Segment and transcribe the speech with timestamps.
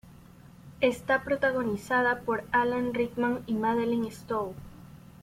[0.79, 4.55] Está protagonizada por Alan Rickman y Madeleine Stowe.